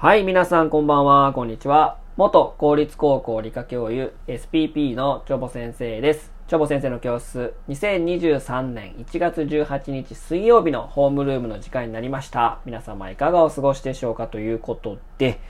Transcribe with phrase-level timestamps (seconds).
[0.00, 1.98] はい、皆さんこんばんは、こんにちは。
[2.16, 6.30] 元公立高校理科教諭 SPP のチョボ先生です。
[6.46, 12.60] チョボ先生の教室、2023年1月18日水曜日のホームルームの時間になりました。
[12.64, 15.40] 皆様いかがお過ごしでしょうかということで、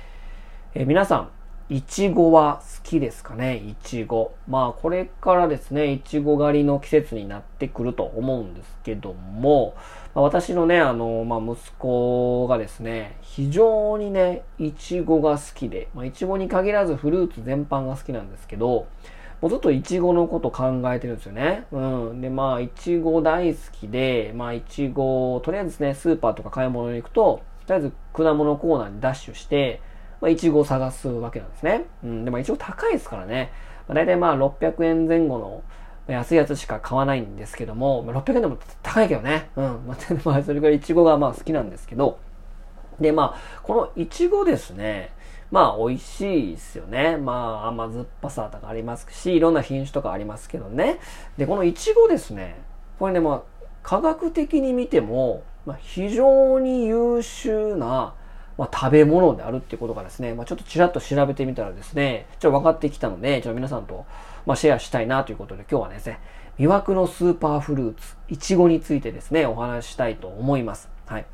[0.75, 1.31] え皆さん、
[1.71, 3.57] いちごは好きですかね？
[3.57, 4.33] いちご。
[4.49, 9.75] まあこれからですね、いちご狩りの季節になってくると思うんですけども、
[10.15, 18.87] まあ私のね、あの、まあ息子がですね、非常にね、いちごが好きで、まあいちごに限らずフルーツ全般が好きなんですけど、
[19.43, 21.67] もうずっといちごのこと考えてるんですよね。
[21.71, 21.79] う
[22.15, 22.23] ん。
[22.23, 29.83] で、まあ、いちご大好きで、まあ、いちご、とりあえずですね、スーパーとか買い物に行くと、とりあえず果物コーナーにダッシュして、
[30.21, 31.87] まあ、いちごを探すわけなんですね。
[32.05, 32.25] うん。
[32.25, 33.53] で、まあ、いちご高いですからね。
[33.87, 35.63] まあ、大体まあ、600円前後の
[36.07, 39.51] 安いやつしか買わないんですけども、まあ、600円でも高いけどね。
[39.57, 39.65] うん。
[39.87, 42.19] まあ、まあ、それぐらいいちごがまあ好きなんですけど、
[43.01, 45.13] で、まあ、このいちごですね、
[45.51, 47.17] まあ、美味しいですよね。
[47.17, 47.33] ま
[47.65, 50.99] あ、甘酸っぱさとかありますし、いろんな品種とかありますけどね。
[51.37, 52.61] で、このいちごですね、
[52.99, 53.43] これね、まあ、
[53.83, 58.15] 科学的に見ても、まあ、非常に優秀な、
[58.59, 64.05] まあ、食べ物であるっていうことがですね、まあ、ちょっとちらっと調べてみたらですね、ちょっと分かってきたので、ちょっと皆さんと、
[64.45, 66.21] まあ、シェアしたいなということで、今日はですね、
[66.59, 70.91] 魅惑のスーパーフルーツ、いちごについてですね、お話ししたいと思います。
[71.07, 71.27] はい。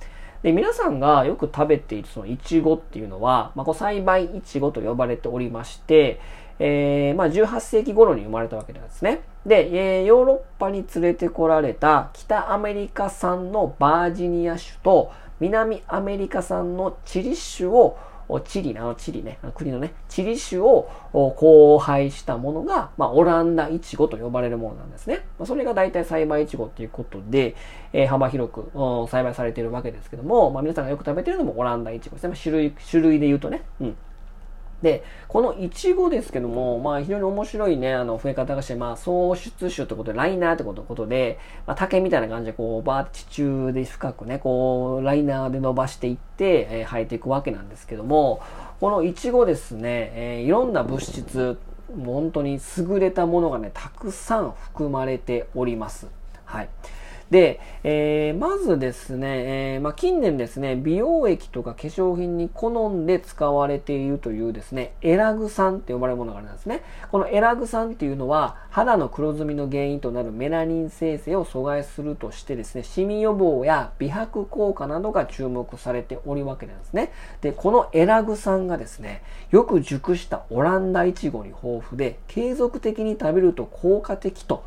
[0.43, 6.21] で、皆さんがよく食べているそのいちごっていうのは、まあ、こう栽培いちごと呼ばれておりまして、
[6.59, 9.23] えーまあ、18世紀頃に生まれたわけなんですね。
[9.47, 15.11] で、えーヨーロッパに連れてこられた北アメリカ産のバージニア種と
[15.41, 17.97] 南アメリカ産のチリ種を
[18.45, 25.27] チリな、のチリね、国のね、チリ種を交配したものが、まあ、オランダイチゴと呼ばれるものなんですね。
[25.39, 27.55] まあ、それが大体栽培イチゴっていうことで、
[27.93, 32.29] えー幅広くうん栽培されているわけですけども、まあ、皆さんがよく食べているのもオランダイチゴですね。
[32.31, 33.63] まあ、種類、種類で言うとね。
[33.81, 33.97] うん。
[34.85, 48.41] で、このイチゴですけども、まあ非常に面白いね、あの、増え方がして、まあ創出種ってことで、ライナーってことで、まあ竹みたいな感じで、こう、バーッ地中で深くね、こう、ライナーで伸ばしていって、えー生えていくわけなんですけども、
[48.79, 51.59] このイチゴですね、えーいろんな物質、
[51.97, 56.07] もう本当に優れたものがね、たくさん含まれております。
[56.45, 56.69] はい。
[57.31, 66.83] で、えーまずですね、えーまあ、近年ですね、美容液とか化粧品に好んで使われているというですね、エラグ酸って呼ばれるものがあるんですね。
[67.11, 77.13] このエラグ酸っていうのは、肌の黒ずみの原因となるメラニン生成を阻害するとしてですね、シミ予防や美白効果などが注目されておるわけなんですね。
[77.41, 84.65] で、このエラグ酸がですね、よく熟したオランダイチゴに豊富で、継続的に食べると効果的と、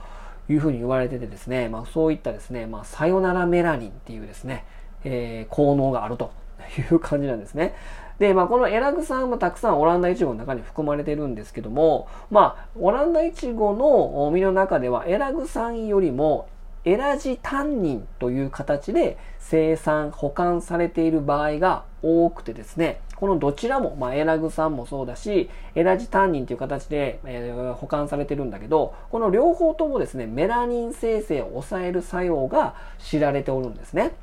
[0.49, 4.65] いうふうに言われててですね、まあそういったですね、まあさよならメラニンっていうですね、
[5.03, 6.31] えー効能があると
[6.77, 7.75] いう感じなんですね。
[8.19, 16.47] で、まあこのエラグ酸もたくさんオランダイチゴの中に含まれてるんですけども、まあオランダイチゴの実の中ではエラグ酸よりも
[16.87, 34.13] エラジタンニンという形で生産、保管されている場合が多くてですね、このどちらも、まあ、エラグ酸もそうだし、エラジタンニンという形で、えー保管されてるんだけど、この両方ともですね、メラニン生成を抑える作用が知られておるんですね。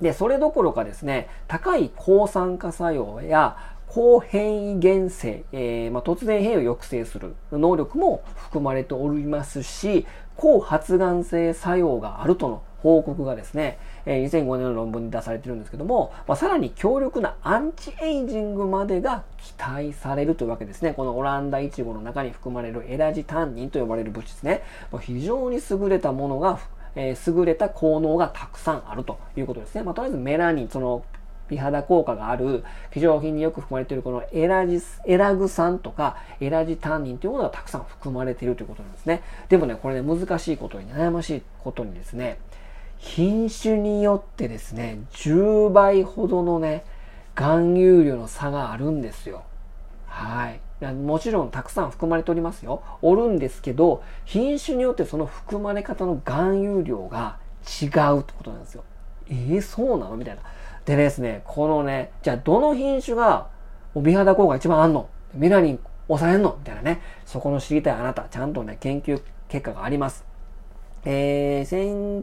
[0.00, 3.56] で、それどころかですね、高い抗酸化作用や
[3.88, 10.06] 高変異原性、えーまあ、突然変異を抑制する能力も含まれておりますし、
[10.36, 20.92] 抗発がん性作用があるとの報告がですね、えー2005年の論文に出されているんですけども、まあ、さらに強力なアンチエイジングまでが期待されるというわけですね。
[20.92, 24.62] このオランダイチゴの中に含まれるエラジタンニンと呼ばれる物質ね。
[24.92, 26.58] まあ非常に優れたものが、
[26.94, 29.82] えー優れた効能がたくさんあるということですね。
[29.82, 31.04] まあ、とりあえずメラニン、その
[31.48, 39.22] 美肌効果がある化粧品によく含まれているこのエラジ、エラグ酸とかエラジタンニンというものがたくさん含まれているということなんですね。
[39.48, 42.38] でもね、これね、難しいことに、悩ましいことにですね、
[42.98, 46.84] 品種によってですね、10倍ほどのね、
[47.34, 49.42] 含有量の差があるんですよ。
[50.06, 50.60] はい。
[50.92, 52.82] もちろんたくさん含まれておりますよ。
[53.02, 58.84] おるんですけど、品種によってその含まれ方の含有量が違うってことなんですよ。
[59.28, 60.16] えー、そうなの？
[60.16, 60.42] みたいな。
[60.86, 63.48] でですね、このね、じゃあどの品種が
[63.96, 65.08] 美肌効果一番あんの？
[65.34, 66.56] メラニン抑えんの？
[66.58, 67.00] みたいなね。
[67.24, 70.24] そこの知りたいあなた、ちゃんとね、研究結果があります。
[71.06, 72.22] えー、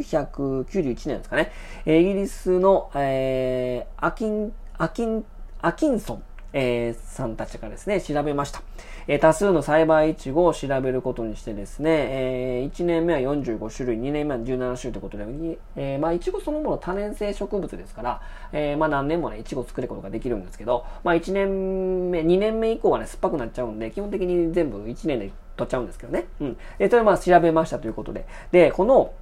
[0.00, 1.52] 1991年ですかね。
[1.86, 5.24] イギリスの、えーアキン、アキン、
[5.60, 6.22] アキンソン、
[6.58, 8.62] えー、さんたちがですね、調べました。
[9.08, 18.22] えー、多数の栽培イチゴを調べることにしてですね、えー、1年目は45種類、2年目は17種類ということで、えー、まあ、イチゴそのもの多年生植物ですから、
[18.52, 26.26] えー、まあ、何年もね、イチゴ作ることができるんですけど、まあ、1年目、2年目以降はね、酸っぱくなっちゃうんで、基本的に全部1年で取っちゃうんですけどね。
[26.40, 26.56] うん。
[26.78, 28.26] で、それまあ調べましたということで。
[28.50, 29.12] で、この、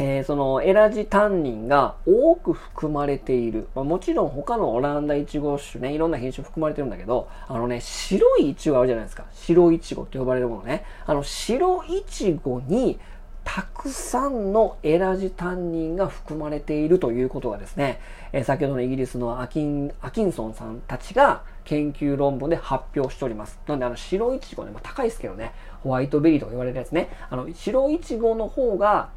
[0.00, 3.68] えー、そのエラジタンニンが多く含まれている。
[3.74, 9.24] まあ、もちろん他のオランダイチゴ種ね、いろんな品種含まれてるんだけど、あのね、白いイチゴあるじゃないですか。
[9.32, 10.84] 白イチゴって呼ばれるものね。
[11.04, 13.00] あの白イチゴに
[13.42, 17.98] たくさんのエラジタンニンが含まれているということがですね、
[18.32, 23.58] えー、先ほどのイギリスのアキン、アキンソンさんたちが研究論文で発表しております。
[23.66, 25.52] なので、あの、白いちごね、まあ、高いですけどね、
[25.82, 29.08] ホワイトベリーとか言われるやつね、あの、白いちごの方が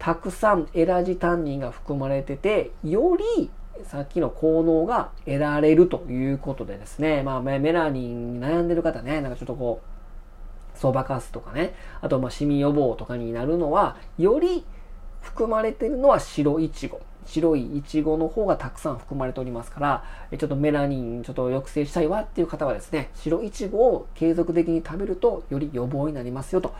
[0.00, 3.50] たくさんエラジタンニンが含まれてて、より
[3.84, 9.82] さっきの効能が得られるということでですね、まあ、メラニン悩んでる方ね、なんかちょっとこ
[10.74, 14.64] う、そばかすとかね、あと、まあ、シミ予防とかになるのは、より
[15.20, 17.00] 含まれてるのは白いちご。
[17.26, 20.04] 白いイチゴの方がたくさん含まれておりますから、
[20.38, 26.72] ちょっとメラニンちょっと抑制したいわっていう方はですね、白いちごを継続的に食べるとより予防になりますよと。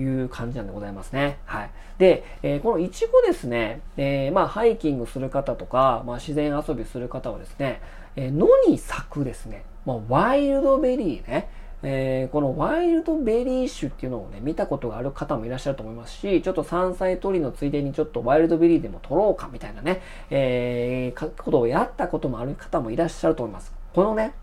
[0.00, 1.38] いう感じなんでございますね。
[1.44, 1.70] はい。
[1.98, 7.80] で、えー、このいちごですね、えー、まあ、ハイキングする方とか、まあ、自然遊びする方はですね、
[8.16, 11.48] えー、野に咲くですね、まあ、ワイルドベリーね、
[11.82, 23.72] えー、このワイルドベリー種っていうのをね、見たことがある方もいらっしゃると思いますし、ちょっと山菜取りのついでにちょっとワイルドベリーでも取ろうかみたいなね、えー、ことをやったこともある方もいらっしゃると思います。
[23.94, 24.34] このね、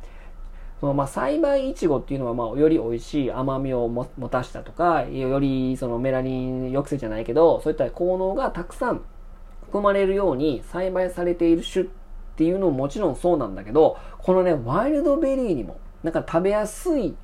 [0.80, 9.02] そのまあ栽培いちごっていうのはまあより美味しい甘みを持たしたとか、よりそのメラニン抑制じゃないけど、そういった効能がたくさん
[9.66, 11.88] 含まれるように栽培されている種っ
[12.36, 17.16] ていうのももちろんそうなんだけど、このね、ワイルドベリーにも、なんか食べやすい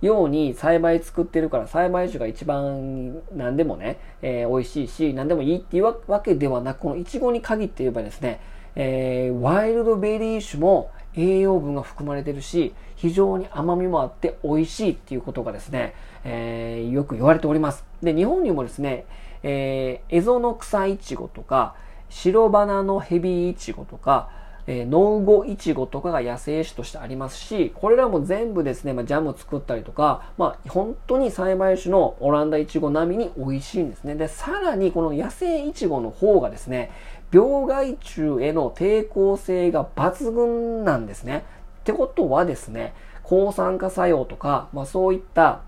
[0.00, 8.40] ように栽培作ってるから栽培種が一番何でもね、えー、美味しいし何でもいいっていうわけではなくこのイチゴに限って言えばですね、
[8.74, 15.94] えー、ワイルドベリー種も栄養分が含まれてるし、非常に甘みもあって美味しいっていうことがですね、
[16.24, 17.84] えー、よく言われております。
[18.02, 19.04] で、日本にもですね、
[19.42, 21.74] えー、エゾノクサイチゴとか、
[22.08, 24.30] 白花のヘビイチゴとか、
[24.66, 34.14] えー、ノウゴイチゴとかが野生種としてありますし、これらも全部ですね、まあ、ジャム作ったりとか、まあ、本当に栽培種のオランダイチゴ並みに美味しいんですね。
[34.14, 36.92] で、さらにこの野生イチゴの方がですね、
[37.32, 41.44] 病害虫への抵抗性が抜群なんですね。
[41.80, 42.94] ってことはですね、
[43.24, 45.62] 抗酸化作用とか、まあそういった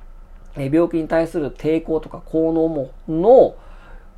[0.56, 3.56] 病気に対する抵抗とか効能も、の、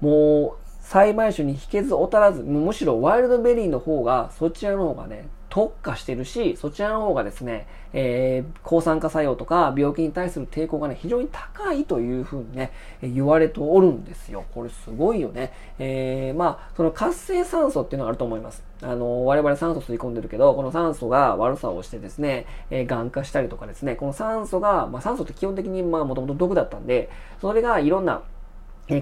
[0.00, 12.70] もう栽培種に引けず劣らず、むしろワイルドベリーの方が、そちらの方がね、特化してるし、そちらの方がですね、えー、抗酸化作用とか病気に対する抵抗がね、非常に高いというふうにね、
[13.02, 14.44] 言われておるんですよ。
[14.54, 15.52] これすごいよね。
[15.80, 18.62] えー、まあ、その活性酸素っていうのがあると思います。
[18.80, 27.10] あの、我々酸素吸い込んでるけど、この酸素が悪さをしてですね、えー、癌化したりとかですね、この酸素が、まあ酸素って基本的にまあもともと毒だったんで、
[27.40, 28.22] それがいろんな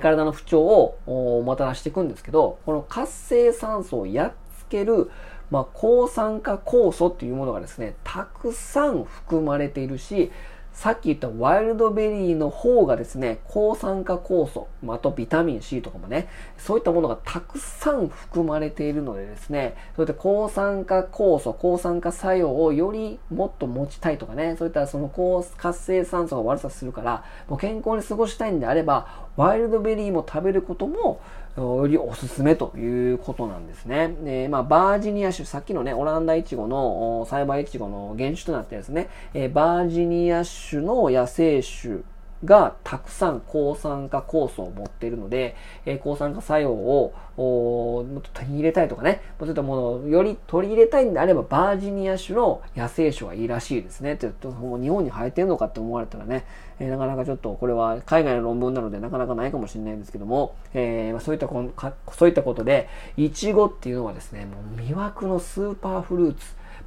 [0.00, 5.10] 体の不調をもたらしていくんですけど、この活性酸素をやっつける
[5.50, 10.32] まあ、抗酸化酵素っていうものがですね、たくさん含まれているし、
[10.74, 16.28] さっき言ったワイルドベリーの方がですね、抗酸化酵素、あとビタミン C とかもね、
[16.58, 31.20] そういったものがたくさん含まれているのでですね、そういった抗酸化酵素、抗酸化作用をよりもっと持ちたいとかね、そういったその高活性酸素が悪さするから、もう健康に過ごしたいんであれば、ワイルドベリーも食べることも、
[31.56, 34.14] よりおすすめということなんですね。
[34.24, 42.02] で、まあ、バージニア州、さっきのね、オランダイチゴの、栽培イチゴの原種となってですね、えー、バージニア州の野生種
[42.44, 54.14] がたくさん抗酸化酵素を持っているので、えー、抗酸化作用をもっと手に入れたいとかね、そういったものをより取り入れたいんであれば、バージニア種の野生種はいいらしいですね。
[54.14, 56.44] って言うと、もう日本に生えてるのかって思われたらね、
[56.78, 66.44] えー、なかなかちょっとこれは海外の論文なのでなかなかないかもしれないんですけども、えー、そういったこかそういったことで、イチゴっていうのはですね、もう魅惑のスーパーフルーツ、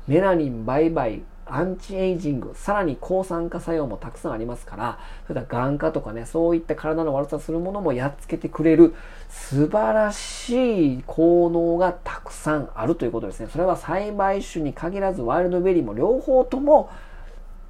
[0.08, 8.94] メラニン売買、アンチエイジング、さらに抗酸化作用もたくさんありますから、それから眼科とかね、そういった体の悪さするものもやっつけてくれる
[9.30, 13.48] 素晴らしい効能がたくさんあるということですね。
[13.52, 16.90] それは栽培種に限らずワイルドベリーも両方とも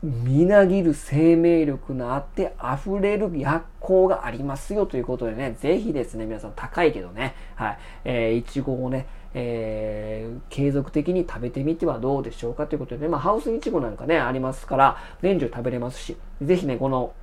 [0.03, 9.07] みなぎる生命力のあって溢れる薬効がありますよということでね、ぜひですね、皆さん高いけどね、はい、えー、いちごをね、
[9.39, 17.13] えー、継続的に食べてみてはどうでしょうかということで、ね、まあ、ハウスイチゴなんかね、ありますから、年中食べれますし、ぜひね、この、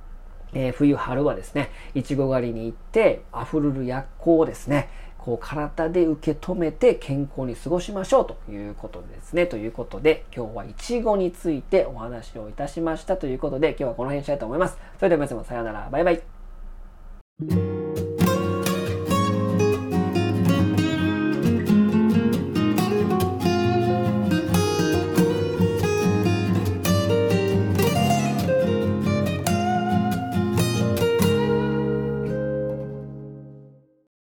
[0.53, 9.45] えー、冬春はですね、いちご狩りに行って、アフルル薬効をですね、こう体で受け止めて健康に過ごしましょうということですね。
[9.45, 14.77] ということで、今日はイチゴについてお話をいたしましたということで、今日はこの辺にしたいと思います。
[14.99, 15.89] それでは皆様さようなら。
[15.91, 17.84] バイバイ。